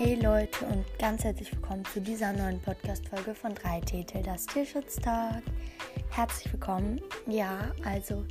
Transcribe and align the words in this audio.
Hey 0.00 0.14
Leute 0.14 0.64
und 0.66 0.84
ganz 1.00 1.24
herzlich 1.24 1.52
willkommen 1.52 1.84
zu 1.86 2.00
dieser 2.00 2.32
neuen 2.32 2.60
Podcast-Folge 2.62 3.34
von 3.34 3.52
3 3.52 3.80
Titel, 3.80 4.22
das 4.22 4.46
Tierschutztag. 4.46 5.42
Herzlich 6.10 6.52
willkommen. 6.52 7.00
Ja, 7.26 7.72
also 7.84 8.24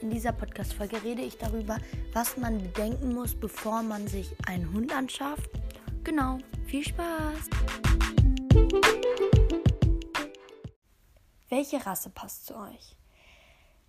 in 0.00 0.10
dieser 0.10 0.30
Podcast-Folge 0.30 1.02
rede 1.02 1.22
ich 1.22 1.36
darüber, 1.36 1.78
was 2.12 2.36
man 2.36 2.58
bedenken 2.58 3.12
muss, 3.12 3.34
bevor 3.34 3.82
man 3.82 4.06
sich 4.06 4.32
einen 4.46 4.72
Hund 4.72 4.94
anschafft. 4.94 5.50
Genau, 6.04 6.38
viel 6.66 6.84
Spaß! 6.84 7.50
Welche 11.48 11.84
Rasse 11.84 12.10
passt 12.10 12.46
zu 12.46 12.54
euch? 12.54 12.96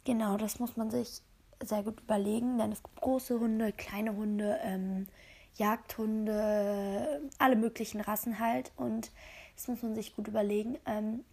Genau, 0.04 0.36
das 0.38 0.58
muss 0.58 0.76
man 0.76 0.90
sich 0.90 1.22
sehr 1.64 1.84
gut 1.84 2.00
überlegen, 2.02 2.58
denn 2.58 2.72
es 2.72 2.82
gibt 2.82 3.00
große 3.00 3.40
Hunde, 3.40 3.72
kleine 3.72 4.16
Hunde, 4.16 4.60
ähm, 4.64 5.06
Jagdhunde, 5.60 7.22
alle 7.38 7.56
möglichen 7.56 8.02
Rassen 8.02 8.40
halt. 8.40 8.72
Und 8.76 9.12
das 9.56 9.68
muss 9.68 9.84
man 9.84 9.96
sich 9.96 10.16
gut 10.16 10.28
überlegen. 10.28 10.78
Ähm, 10.86 11.24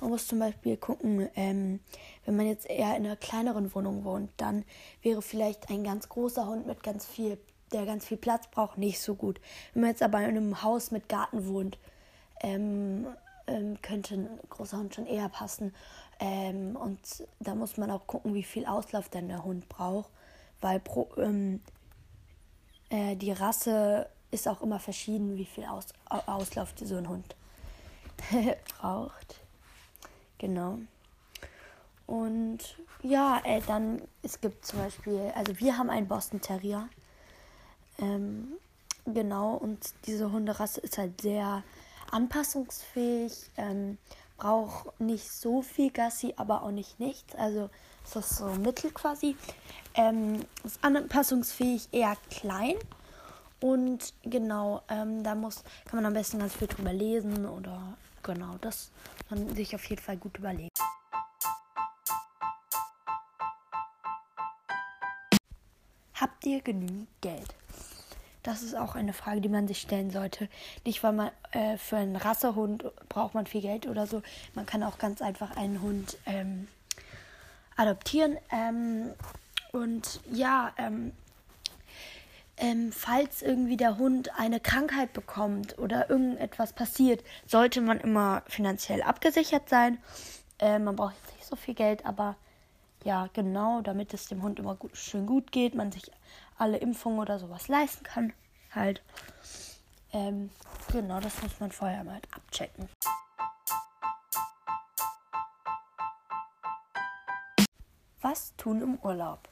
man 0.00 0.10
muss 0.10 0.26
zum 0.26 0.38
Beispiel 0.38 0.76
gucken, 0.76 1.28
ähm, 1.34 1.80
wenn 2.26 2.36
man 2.36 2.46
jetzt 2.46 2.68
eher 2.68 2.96
in 2.96 3.06
einer 3.06 3.16
kleineren 3.16 3.74
Wohnung 3.74 4.04
wohnt, 4.04 4.30
dann 4.36 4.64
wäre 5.02 5.22
vielleicht 5.22 5.70
ein 5.70 5.82
ganz 5.82 6.08
großer 6.08 6.46
Hund 6.46 6.66
mit 6.66 6.82
ganz 6.82 7.06
viel, 7.06 7.38
der 7.72 7.86
ganz 7.86 8.04
viel 8.04 8.18
Platz 8.18 8.46
braucht, 8.48 8.76
nicht 8.76 9.00
so 9.00 9.14
gut. 9.14 9.40
Wenn 9.72 9.82
man 9.82 9.90
jetzt 9.90 10.02
aber 10.02 10.18
in 10.18 10.24
einem 10.26 10.62
Haus 10.62 10.90
mit 10.90 11.08
Garten 11.08 11.46
wohnt, 11.46 11.78
ähm, 12.42 13.06
ähm 13.46 13.80
könnte 13.80 14.14
ein 14.14 14.28
großer 14.50 14.76
Hund 14.76 14.94
schon 14.94 15.06
eher 15.06 15.30
passen. 15.30 15.74
Ähm, 16.20 16.76
und 16.76 17.00
da 17.40 17.54
muss 17.54 17.76
man 17.76 17.90
auch 17.90 18.06
gucken, 18.06 18.34
wie 18.34 18.42
viel 18.42 18.66
Auslauf 18.66 19.08
denn 19.08 19.28
der 19.28 19.44
Hund 19.44 19.68
braucht, 19.68 20.10
weil 20.60 20.80
pro, 20.80 21.08
ähm, 21.16 21.60
äh, 22.90 23.16
die 23.16 23.32
Rasse 23.32 24.08
ist 24.30 24.48
auch 24.48 24.62
immer 24.62 24.80
verschieden, 24.80 25.36
wie 25.36 25.44
viel 25.44 25.64
Aus 25.64 25.86
Auslauf 26.08 26.74
so 26.76 26.96
ein 26.96 27.08
Hund 27.08 27.36
braucht. 28.78 29.40
Genau. 30.38 30.78
Und 32.06 32.58
ja, 33.02 33.40
äh, 33.44 33.60
dann, 33.66 34.02
es 34.22 34.40
gibt 34.40 34.66
zum 34.66 34.80
Beispiel, 34.80 35.32
also 35.34 35.58
wir 35.58 35.78
haben 35.78 35.90
einen 35.90 36.08
Boston 36.08 36.40
Terrier. 36.40 36.88
Ähm, 37.98 38.54
genau, 39.06 39.54
und 39.54 39.94
diese 40.06 40.30
Hunderasse 40.32 40.80
ist 40.80 40.98
halt 40.98 41.20
sehr 41.20 41.62
anpassungsfähig, 42.10 43.50
ähm, 43.56 43.98
braucht 44.44 45.00
nicht 45.00 45.30
so 45.30 45.62
viel 45.62 45.90
Gassi, 45.90 46.34
aber 46.36 46.64
auch 46.64 46.70
nicht 46.70 47.00
nichts. 47.00 47.34
Also 47.34 47.70
ist 48.04 48.14
das 48.14 48.36
so 48.36 48.44
mittel 48.50 48.90
quasi. 48.90 49.36
Ähm, 49.94 50.44
ist 50.64 50.84
anpassungsfähig 50.84 51.88
eher 51.92 52.14
klein. 52.28 52.74
Und 53.62 54.12
genau, 54.22 54.82
ähm, 54.90 55.24
da 55.24 55.34
muss, 55.34 55.64
kann 55.86 55.96
man 55.96 56.04
am 56.04 56.12
besten 56.12 56.40
ganz 56.40 56.54
viel 56.54 56.68
drüber 56.68 56.92
lesen 56.92 57.46
oder 57.46 57.96
genau, 58.22 58.56
das 58.60 58.90
man 59.30 59.54
sich 59.54 59.74
auf 59.74 59.84
jeden 59.86 60.02
Fall 60.02 60.18
gut 60.18 60.36
überlegen. 60.36 60.68
Habt 66.12 66.44
ihr 66.44 66.60
genügend 66.60 67.08
Geld? 67.22 67.54
Das 68.44 68.62
ist 68.62 68.76
auch 68.76 68.94
eine 68.94 69.14
Frage, 69.14 69.40
die 69.40 69.48
man 69.48 69.66
sich 69.66 69.80
stellen 69.80 70.10
sollte. 70.10 70.48
Nicht, 70.84 71.02
weil 71.02 71.14
man 71.14 71.30
äh, 71.52 71.78
für 71.78 71.96
einen 71.96 72.14
Rassehund 72.14 72.84
braucht 73.08 73.34
man 73.34 73.46
viel 73.46 73.62
Geld 73.62 73.86
oder 73.86 74.06
so. 74.06 74.22
Man 74.54 74.66
kann 74.66 74.82
auch 74.82 74.98
ganz 74.98 75.22
einfach 75.22 75.56
einen 75.56 75.80
Hund 75.80 76.18
ähm, 76.26 76.68
adoptieren. 77.74 78.36
Ähm, 78.52 79.14
und 79.72 80.20
ja, 80.30 80.74
ähm, 80.76 81.12
ähm, 82.58 82.92
falls 82.92 83.40
irgendwie 83.40 83.78
der 83.78 83.96
Hund 83.96 84.38
eine 84.38 84.60
Krankheit 84.60 85.14
bekommt 85.14 85.78
oder 85.78 86.10
irgendetwas 86.10 86.74
passiert, 86.74 87.24
sollte 87.46 87.80
man 87.80 87.98
immer 87.98 88.42
finanziell 88.46 89.02
abgesichert 89.02 89.70
sein. 89.70 89.96
Äh, 90.58 90.78
man 90.78 90.96
braucht 90.96 91.14
jetzt 91.24 91.34
nicht 91.34 91.46
so 91.46 91.56
viel 91.56 91.74
Geld, 91.74 92.04
aber 92.04 92.36
ja, 93.04 93.28
genau, 93.32 93.80
damit 93.80 94.12
es 94.14 94.28
dem 94.28 94.42
Hund 94.42 94.58
immer 94.58 94.74
gut, 94.74 94.96
schön 94.96 95.26
gut 95.26 95.50
geht, 95.50 95.74
man 95.74 95.92
sich 95.92 96.10
alle 96.56 96.78
Impfungen 96.78 97.18
oder 97.18 97.38
sowas 97.38 97.68
leisten 97.68 98.04
kann. 98.04 98.32
Halt. 98.72 99.02
Ähm, 100.12 100.50
genau, 100.92 101.20
das 101.20 101.42
muss 101.42 101.58
man 101.60 101.72
vorher 101.72 102.04
mal 102.04 102.20
abchecken. 102.30 102.88
Was 108.20 108.56
tun 108.56 108.80
im 108.80 108.98
Urlaub? 109.02 109.48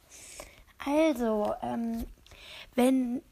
Also, 0.84 1.54
ähm, 1.62 2.06
wenn 2.74 3.22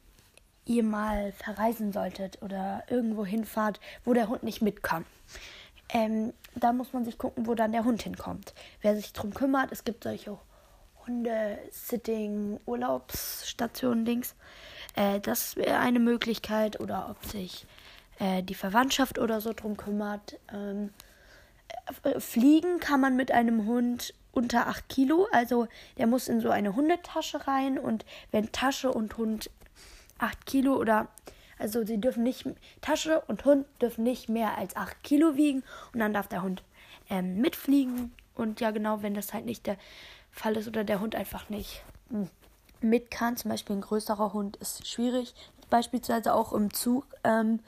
ihr 0.65 0.83
mal 0.83 1.31
verreisen 1.31 1.91
solltet 1.91 2.41
oder 2.41 2.83
irgendwo 2.89 3.25
hinfahrt, 3.25 3.79
wo 4.05 4.13
der 4.13 4.27
Hund 4.27 4.43
nicht 4.43 4.61
mit 4.61 4.83
kann, 4.83 5.05
ähm, 5.89 6.33
da 6.55 6.71
muss 6.73 6.93
man 6.93 7.05
sich 7.05 7.17
gucken, 7.17 7.47
wo 7.47 7.55
dann 7.55 7.71
der 7.71 7.83
Hund 7.83 8.03
hinkommt. 8.03 8.53
Wer 8.81 8.95
sich 8.95 9.13
darum 9.13 9.33
kümmert, 9.33 9.71
es 9.71 9.83
gibt 9.83 10.03
solche 10.03 10.37
Hunde-Sitting, 11.07 12.59
Urlaubsstationen, 12.65 14.05
Dings. 14.05 14.35
Äh, 14.95 15.19
das 15.19 15.55
wäre 15.55 15.79
eine 15.79 15.99
Möglichkeit. 15.99 16.79
Oder 16.79 17.09
ob 17.09 17.25
sich 17.25 17.65
äh, 18.19 18.43
die 18.43 18.55
Verwandtschaft 18.55 19.19
oder 19.19 19.41
so 19.41 19.53
drum 19.53 19.77
kümmert. 19.77 20.39
Ähm, 20.53 20.91
äh, 22.03 22.19
fliegen 22.19 22.79
kann 22.79 23.01
man 23.01 23.15
mit 23.15 23.31
einem 23.31 23.65
Hund 23.65 24.13
unter 24.31 24.67
8 24.67 24.87
Kilo. 24.89 25.27
Also 25.31 25.67
der 25.97 26.07
muss 26.07 26.27
in 26.27 26.39
so 26.41 26.49
eine 26.49 26.75
Hundetasche 26.75 27.47
rein 27.47 27.77
und 27.77 28.05
wenn 28.31 28.51
Tasche 28.51 28.91
und 28.91 29.17
Hund 29.17 29.49
8 30.19 30.45
Kilo 30.45 30.75
oder 30.75 31.07
also 31.57 31.85
sie 31.85 31.99
dürfen 31.99 32.23
nicht, 32.23 32.45
Tasche 32.81 33.21
und 33.27 33.45
Hund 33.45 33.67
dürfen 33.81 34.03
nicht 34.03 34.29
mehr 34.29 34.57
als 34.57 34.75
8 34.75 35.03
Kilo 35.03 35.35
wiegen 35.35 35.63
und 35.93 35.99
dann 35.99 36.13
darf 36.13 36.27
der 36.27 36.41
Hund 36.41 36.63
ähm, 37.09 37.37
mitfliegen. 37.37 38.11
Und 38.33 38.61
ja, 38.61 38.71
genau, 38.71 39.03
wenn 39.03 39.13
das 39.13 39.33
halt 39.33 39.45
nicht 39.45 39.67
der 39.67 39.77
Fall 40.31 40.57
ist 40.57 40.67
oder 40.67 40.83
der 40.83 40.99
Hund 40.99 41.15
einfach 41.15 41.49
nicht 41.49 41.83
hm, 42.09 42.29
mit 42.81 43.11
kann, 43.11 43.37
zum 43.37 43.51
Beispiel 43.51 43.75
ein 43.75 43.81
größerer 43.81 44.33
Hund 44.33 44.57
ist 44.57 44.87
schwierig. 44.87 45.35
Beispielsweise 45.69 46.33
auch 46.33 46.53
im 46.53 46.73
Zug 46.73 47.05
ähm, 47.23 47.59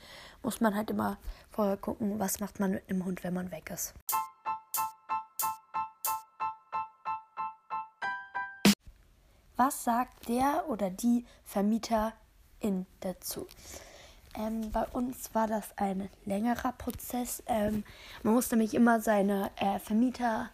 muss 0.41 0.59
man 0.59 0.75
halt 0.75 0.89
immer 0.89 1.17
vorher 1.51 1.77
gucken, 1.77 2.19
was 2.19 2.39
macht 2.39 2.59
man 2.59 2.71
mit 2.71 2.89
einem 2.89 3.05
Hund, 3.05 3.23
wenn 3.23 3.33
man 3.33 3.51
weg 3.51 3.69
ist. 3.71 3.93
Was 9.55 9.83
sagt 9.83 10.27
der 10.27 10.65
oder 10.67 10.89
die 10.89 11.25
Vermieterin 11.45 12.87
dazu? 13.01 13.47
Ähm, 14.35 14.71
bei 14.71 14.83
uns 14.87 15.33
war 15.35 15.47
das 15.47 15.77
ein 15.77 16.09
längerer 16.25 16.71
Prozess. 16.71 17.43
Ähm, 17.45 17.83
man 18.23 18.33
muss 18.33 18.49
nämlich 18.49 18.73
immer 18.73 18.99
seine 18.99 19.51
äh, 19.57 19.77
Vermieter, 19.77 20.49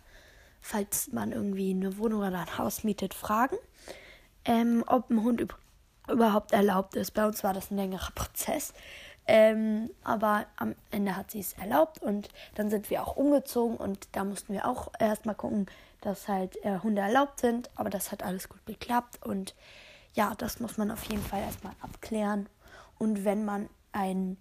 falls 0.62 1.12
man 1.12 1.32
irgendwie 1.32 1.72
eine 1.72 1.98
Wohnung 1.98 2.20
oder 2.20 2.40
ein 2.40 2.58
Haus 2.58 2.84
mietet, 2.84 3.14
fragen, 3.14 3.58
ähm, 4.46 4.84
ob 4.88 5.10
ein 5.10 5.24
Hund 5.24 5.46
überhaupt 6.08 6.54
erlaubt 6.54 6.96
ist. 6.96 7.12
Bei 7.12 7.26
uns 7.26 7.44
war 7.44 7.54
das 7.54 7.72
ein 7.72 7.78
längerer 7.78 8.12
Prozess. 8.16 8.74
Ähm, 9.28 9.92
aber 10.04 10.48
am 10.56 10.74
Ende 10.90 11.16
hat 11.16 11.30
sie 11.30 11.40
es 11.40 11.54
erlaubt 11.54 12.02
und 12.02 12.30
dann 12.56 12.72
sind 12.72 12.90
wir 12.90 13.04
auch 13.04 13.16
umgezogen 13.16 13.78
und 13.78 14.08
da 14.14 14.24
mussten 14.24 14.54
wir 14.54 14.68
auch 14.68 14.92
erstmal 14.98 15.36
gucken, 15.36 15.68
dass 16.02 16.28
halt 16.28 16.58
äh, 16.66 16.80
Hunde 16.80 17.04
erlaubt 17.04 17.40
sind. 17.40 17.70
Aber 17.76 17.92
das 17.92 18.12
hat 18.12 18.24
alles 18.24 18.50
gut 18.50 18.66
geklappt 18.66 19.20
und 19.24 19.54
ja, 20.16 20.34
das 20.36 20.60
muss 20.60 20.78
man 20.78 20.90
auf 20.90 21.04
jeden 21.04 21.22
Fall 21.22 21.42
erstmal 21.42 21.74
abklären. 21.82 22.50
Und 22.98 23.24
wenn 23.24 23.46
man 23.46 23.70
ein 23.92 24.38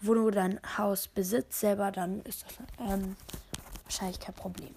Wohnung 0.00 0.26
oder 0.26 0.42
ein 0.42 0.60
Haus 0.78 1.06
besitzt 1.06 1.60
selber, 1.60 1.92
dann 1.92 2.20
ist 2.22 2.44
das 2.44 2.54
ähm, 2.80 3.16
wahrscheinlich 3.84 4.18
kein 4.18 4.34
Problem. 4.34 4.74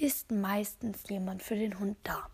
Ist 0.00 0.30
meistens 0.32 1.02
jemand 1.10 1.42
für 1.42 1.56
den 1.56 1.78
Hund 1.78 1.98
da? 2.04 2.26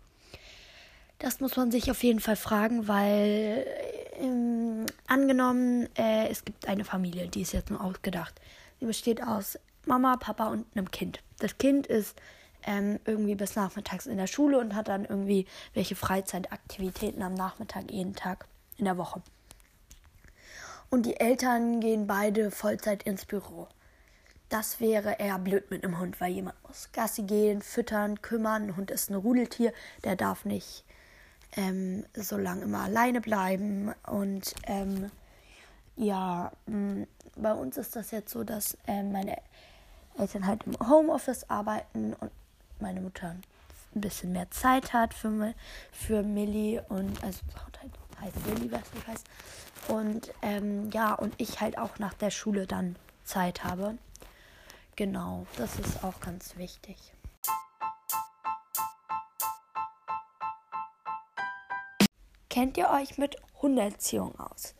Das 1.19 1.41
muss 1.41 1.57
man 1.57 1.69
sich 1.69 1.91
auf 1.91 2.01
jeden 2.01 2.21
Fall 2.21 2.37
fragen, 2.37 2.87
weil 2.87 3.67
ähm, 4.13 4.85
angenommen, 5.05 5.89
äh, 5.97 6.29
es 6.29 6.45
gibt 6.45 6.65
eine 6.65 6.85
Familie, 6.85 7.27
die 7.27 7.41
ist 7.41 7.51
jetzt 7.51 7.69
nur 7.69 7.83
ausgedacht. 7.83 8.39
Sie 8.79 8.85
besteht 8.85 9.21
aus 9.21 9.59
Mama, 9.85 10.15
Papa 10.15 10.47
und 10.47 10.65
einem 10.77 10.89
Kind. 10.91 11.21
Das 11.39 11.57
Kind 11.57 11.87
ist 11.87 12.15
ähm, 12.63 13.01
irgendwie 13.03 13.35
bis 13.35 13.57
nachmittags 13.57 14.05
in 14.05 14.15
der 14.15 14.27
Schule 14.27 14.59
und 14.59 14.73
hat 14.73 14.87
dann 14.87 15.03
irgendwie 15.03 15.45
welche 15.73 15.97
Freizeitaktivitäten 15.97 17.21
am 17.21 17.33
Nachmittag 17.33 17.91
jeden 17.91 18.15
Tag 18.15 18.47
in 18.77 18.85
der 18.85 18.97
Woche. 18.97 19.21
Und 20.89 21.05
die 21.05 21.19
Eltern 21.19 21.81
gehen 21.81 22.07
beide 22.07 22.49
Vollzeit 22.49 23.03
ins 23.03 23.25
Büro. 23.25 23.67
Das 24.49 24.79
wäre 24.79 25.17
eher 25.19 25.39
blöd 25.39 25.69
mit 25.71 25.83
einem 25.83 25.99
Hund, 25.99 26.21
weil 26.21 26.31
jemand 26.31 26.55
muss 26.67 26.89
Gassi 26.93 27.23
gehen, 27.23 27.61
füttern, 27.61 28.21
kümmern. 28.21 28.63
Ein 28.63 28.77
Hund 28.77 28.91
ist 28.91 29.09
ein 29.09 29.15
Rudeltier, 29.15 29.73
der 30.03 30.15
darf 30.15 30.45
nicht 30.45 30.85
ähm, 31.57 32.05
so 32.13 32.37
lange 32.37 32.61
immer 32.61 32.83
alleine 32.83 33.19
bleiben. 33.19 33.93
Und 34.05 34.55
ähm, 34.63 35.11
ja, 35.97 36.51
mh, 36.65 37.07
bei 37.35 37.53
uns 37.53 37.77
ist 37.77 37.95
das 37.95 38.11
jetzt 38.11 38.31
so, 38.31 38.43
dass 38.43 38.77
äh, 38.87 39.03
meine 39.03 39.37
Eltern 40.17 40.47
halt 40.47 40.63
im 40.65 40.77
Homeoffice 40.87 41.49
arbeiten 41.49 42.13
und 42.13 42.31
meine 42.79 43.01
Mutter 43.01 43.35
ein 43.95 44.01
bisschen 44.01 44.31
mehr 44.31 44.49
Zeit 44.51 44.93
hat 44.93 45.13
für, 45.13 45.53
für 45.91 46.23
Millie 46.23 46.83
und 46.89 47.23
also 47.23 47.39
heißt 48.21 48.47
Millie, 48.47 48.71
was 48.71 48.93
nicht 48.93 49.07
heißt. 49.07 49.27
Und 49.87 50.33
ähm, 50.41 50.89
ja, 50.91 51.13
und 51.13 51.33
ich 51.37 51.61
halt 51.61 51.77
auch 51.77 51.99
nach 51.99 52.13
der 52.13 52.31
Schule 52.31 52.67
dann 52.67 52.95
Zeit 53.23 53.63
habe. 53.63 53.97
Genau, 54.97 55.45
das 55.57 55.77
ist 55.77 56.03
auch 56.03 56.19
ganz 56.21 56.57
wichtig. 56.57 56.97
Kennt 62.49 62.77
ihr 62.77 62.89
euch 62.89 63.19
mit 63.19 63.35
Hundeerziehung 63.61 64.39
aus? 64.39 64.73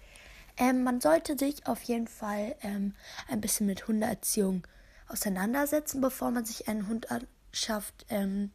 Ähm, 0.57 0.83
man 0.83 1.01
sollte 1.01 1.37
sich 1.37 1.67
auf 1.67 1.83
jeden 1.83 2.07
Fall 2.07 2.55
ähm, 2.63 2.95
ein 3.27 3.41
bisschen 3.41 3.67
mit 3.67 3.87
Hundeerziehung 3.87 4.65
auseinandersetzen, 5.07 6.01
bevor 6.01 6.31
man 6.31 6.45
sich 6.45 6.67
einen 6.67 6.87
Hund 6.87 7.09
anschafft. 7.11 8.07
Ähm, 8.09 8.49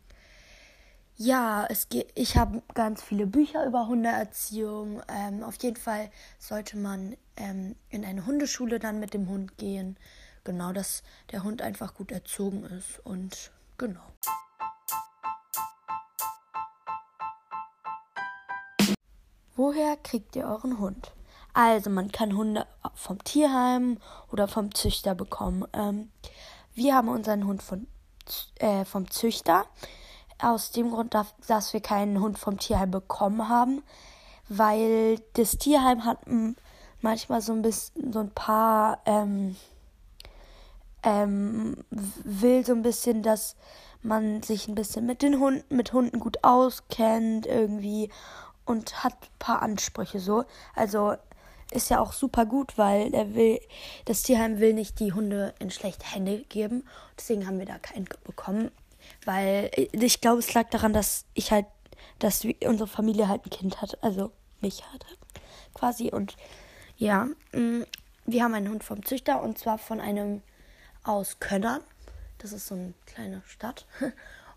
ja, 1.14 1.64
es 1.70 1.88
geht, 1.88 2.10
ich 2.16 2.36
habe 2.36 2.60
ganz 2.74 3.04
viele 3.04 3.28
Bücher 3.28 3.64
über 3.66 3.86
Hundeerziehung. 3.86 5.00
Ähm, 5.06 5.44
auf 5.44 5.62
jeden 5.62 5.76
Fall 5.76 6.10
sollte 6.40 6.76
man 6.76 7.16
ähm, 7.36 7.76
in 7.88 8.04
eine 8.04 8.26
Hundeschule 8.26 8.80
dann 8.80 8.98
mit 8.98 9.14
dem 9.14 9.28
Hund 9.28 9.58
gehen. 9.58 9.96
Genau, 10.44 10.72
dass 10.72 11.02
der 11.30 11.44
Hund 11.44 11.62
einfach 11.62 11.94
gut 11.94 12.10
erzogen 12.10 12.64
ist. 12.64 13.00
Und 13.04 13.52
genau. 13.78 14.00
Woher 19.54 19.96
kriegt 19.98 20.34
ihr 20.34 20.46
euren 20.46 20.78
Hund? 20.78 21.12
Also, 21.54 21.90
man 21.90 22.10
kann 22.10 22.36
Hunde 22.36 22.66
vom 22.94 23.22
Tierheim 23.22 23.98
oder 24.32 24.48
vom 24.48 24.74
Züchter 24.74 25.14
bekommen. 25.14 25.66
Ähm, 25.74 26.10
wir 26.74 26.94
haben 26.94 27.08
unseren 27.08 27.46
Hund 27.46 27.62
von, 27.62 27.86
äh, 28.56 28.84
vom 28.84 29.10
Züchter. 29.10 29.66
Aus 30.38 30.72
dem 30.72 30.90
Grund, 30.90 31.14
dass 31.14 31.72
wir 31.72 31.80
keinen 31.80 32.20
Hund 32.20 32.38
vom 32.38 32.58
Tierheim 32.58 32.90
bekommen 32.90 33.48
haben, 33.48 33.82
weil 34.48 35.20
das 35.34 35.58
Tierheim 35.58 36.04
hat 36.04 36.20
manchmal 37.00 37.42
so 37.42 37.52
ein 37.52 37.62
bisschen, 37.62 38.12
so 38.12 38.20
ein 38.20 38.30
paar, 38.30 39.00
ähm, 39.04 39.54
ähm, 41.02 41.76
will 41.90 42.64
so 42.64 42.72
ein 42.72 42.82
bisschen, 42.82 43.22
dass 43.22 43.56
man 44.02 44.42
sich 44.42 44.68
ein 44.68 44.74
bisschen 44.74 45.06
mit 45.06 45.22
den 45.22 45.38
Hunden, 45.38 45.74
mit 45.74 45.92
Hunden 45.92 46.20
gut 46.20 46.38
auskennt 46.42 47.46
irgendwie 47.46 48.10
und 48.64 49.04
hat 49.04 49.14
ein 49.14 49.38
paar 49.38 49.62
Ansprüche 49.62 50.20
so. 50.20 50.44
Also 50.74 51.14
ist 51.70 51.90
ja 51.90 52.00
auch 52.00 52.12
super 52.12 52.44
gut, 52.46 52.76
weil 52.76 53.14
er 53.14 53.34
will, 53.34 53.58
das 54.04 54.22
Tierheim 54.22 54.58
will 54.58 54.74
nicht 54.74 55.00
die 55.00 55.12
Hunde 55.12 55.54
in 55.58 55.70
schlechte 55.70 56.06
Hände 56.06 56.44
geben. 56.48 56.84
Deswegen 57.16 57.46
haben 57.46 57.58
wir 57.58 57.66
da 57.66 57.78
keinen 57.78 58.08
bekommen. 58.24 58.70
Weil 59.24 59.70
ich 59.92 60.20
glaube, 60.20 60.40
es 60.40 60.54
lag 60.54 60.68
daran, 60.70 60.92
dass 60.92 61.24
ich 61.34 61.50
halt, 61.50 61.66
dass 62.18 62.46
unsere 62.64 62.88
Familie 62.88 63.28
halt 63.28 63.46
ein 63.46 63.50
Kind 63.50 63.80
hat, 63.80 63.98
also 64.02 64.30
mich 64.60 64.84
hatte 64.92 65.06
quasi. 65.74 66.10
Und 66.10 66.36
ja, 66.96 67.28
mm, 67.52 67.82
wir 68.26 68.44
haben 68.44 68.54
einen 68.54 68.68
Hund 68.68 68.84
vom 68.84 69.04
Züchter 69.04 69.42
und 69.42 69.58
zwar 69.58 69.78
von 69.78 70.00
einem 70.00 70.42
aus 71.04 71.38
Könnern. 71.40 71.80
Das 72.38 72.52
ist 72.52 72.66
so 72.66 72.74
eine 72.74 72.94
kleine 73.06 73.42
Stadt. 73.46 73.86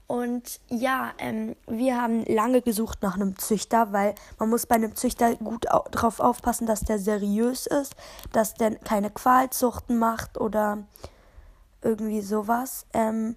Und 0.07 0.59
ja, 0.69 1.13
ähm, 1.18 1.56
wir 1.68 2.00
haben 2.00 2.25
lange 2.25 2.62
gesucht 2.62 3.01
nach 3.01 3.15
einem 3.15 3.38
Züchter, 3.39 3.92
weil 3.92 4.13
man 4.38 4.50
muss 4.50 4.68
bei 4.68 4.75
einem 4.75 4.95
Züchter 4.95 5.36
gut 5.36 5.71
au 5.71 5.83
darauf 5.89 6.19
aufpassen, 6.19 6.68
dass 6.68 6.81
der 6.81 7.00
seriös 7.00 7.65
ist, 7.65 7.95
dass 8.31 8.53
der 8.53 8.75
keine 8.75 9.09
Qualzuchten 9.09 9.97
macht 9.97 10.39
oder 10.39 10.83
irgendwie 11.81 12.21
sowas. 12.21 12.86
Ähm, 12.94 13.36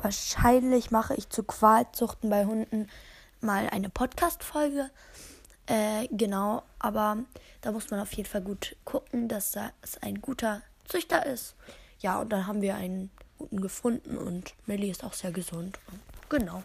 wahrscheinlich 0.00 0.92
mache 0.92 1.14
ich 1.14 1.28
zu 1.28 1.42
Qualzuchten 1.42 2.30
bei 2.30 2.44
Hunden 2.44 2.88
mal 3.40 3.68
eine 3.68 3.88
Podcast-Folge. 3.88 4.90
Äh, 5.66 6.06
genau, 6.12 6.62
aber 6.78 7.18
da 7.62 7.72
muss 7.72 7.90
man 7.90 7.98
auf 7.98 8.12
jeden 8.12 8.28
Fall 8.28 8.42
gut 8.42 8.76
gucken, 8.84 9.28
dass 9.28 9.52
das 9.52 9.98
ein 10.02 10.20
guter 10.20 10.62
Züchter 10.84 11.26
ist. 11.26 11.54
Ja, 11.98 12.20
und 12.20 12.30
dann 12.30 12.46
haben 12.46 12.62
wir 12.62 12.74
einen 12.74 13.10
guten 13.38 13.60
gefunden 13.60 14.16
und 14.16 14.54
Melly 14.66 14.90
ist 14.90 15.04
auch 15.04 15.12
sehr 15.12 15.32
gesund. 15.32 15.78
Genau. 16.28 16.62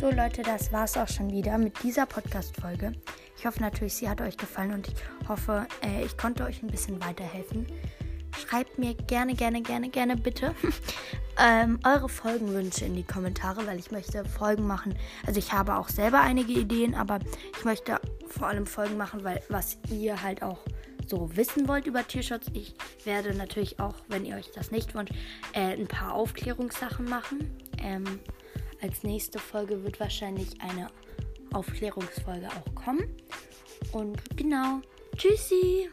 So 0.00 0.10
Leute, 0.10 0.42
das 0.42 0.72
war's 0.72 0.96
auch 0.96 1.08
schon 1.08 1.30
wieder 1.32 1.58
mit 1.58 1.82
dieser 1.82 2.06
Podcast-Folge. 2.06 2.92
Ich 3.36 3.46
hoffe 3.46 3.60
natürlich, 3.60 3.94
sie 3.94 4.08
hat 4.08 4.20
euch 4.20 4.36
gefallen 4.36 4.72
und 4.72 4.88
ich 4.88 4.94
hoffe, 5.28 5.66
äh, 5.82 6.04
ich 6.04 6.16
konnte 6.16 6.44
euch 6.44 6.62
ein 6.62 6.68
bisschen 6.68 7.00
weiterhelfen. 7.04 7.66
Schreibt 8.38 8.78
mir 8.78 8.94
gerne, 8.94 9.34
gerne, 9.34 9.62
gerne, 9.62 9.88
gerne 9.90 10.16
bitte 10.16 10.54
ähm, 11.38 11.80
eure 11.84 12.08
Folgenwünsche 12.08 12.84
in 12.84 12.94
die 12.94 13.02
Kommentare, 13.02 13.66
weil 13.66 13.78
ich 13.78 13.90
möchte 13.90 14.24
Folgen 14.24 14.66
machen. 14.66 14.94
Also 15.26 15.38
ich 15.38 15.52
habe 15.52 15.76
auch 15.76 15.88
selber 15.88 16.20
einige 16.20 16.52
Ideen, 16.52 16.94
aber 16.94 17.18
ich 17.58 17.64
möchte 17.64 18.00
vor 18.28 18.46
allem 18.46 18.66
Folgen 18.66 18.96
machen, 18.96 19.24
weil 19.24 19.42
was 19.48 19.78
ihr 19.90 20.22
halt 20.22 20.42
auch 20.42 20.58
so 21.06 21.34
wissen 21.36 21.66
wollt 21.68 21.86
über 21.86 22.06
Tierschutz, 22.06 22.46
ich 22.52 22.74
werde 23.04 23.34
natürlich 23.34 23.80
auch, 23.80 23.94
wenn 24.08 24.24
ihr 24.24 24.36
euch 24.36 24.50
das 24.52 24.70
nicht 24.70 24.94
wünscht, 24.94 25.14
äh, 25.52 25.72
ein 25.72 25.88
paar 25.88 26.14
Aufklärungssachen 26.14 27.06
machen. 27.08 27.50
Ähm, 27.82 28.04
als 28.80 29.02
nächste 29.02 29.38
Folge 29.38 29.82
wird 29.82 29.98
wahrscheinlich 29.98 30.60
eine 30.60 30.88
Aufklärungsfolge 31.52 32.48
auch 32.48 32.74
kommen. 32.74 33.16
Und 33.92 34.36
genau, 34.36 34.80
tschüssi! 35.16 35.88